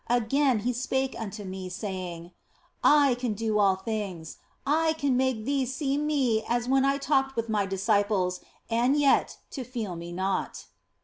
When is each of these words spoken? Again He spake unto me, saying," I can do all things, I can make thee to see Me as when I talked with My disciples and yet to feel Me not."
Again 0.09 0.61
He 0.61 0.73
spake 0.73 1.15
unto 1.19 1.43
me, 1.43 1.69
saying," 1.69 2.31
I 3.03 3.13
can 3.19 3.35
do 3.35 3.59
all 3.59 3.75
things, 3.75 4.37
I 4.65 4.93
can 4.93 5.15
make 5.15 5.45
thee 5.45 5.63
to 5.63 5.71
see 5.71 5.95
Me 5.95 6.43
as 6.49 6.67
when 6.67 6.83
I 6.83 6.97
talked 6.97 7.35
with 7.35 7.49
My 7.49 7.67
disciples 7.67 8.39
and 8.67 8.97
yet 8.99 9.37
to 9.51 9.63
feel 9.63 9.95
Me 9.95 10.11
not." 10.11 10.65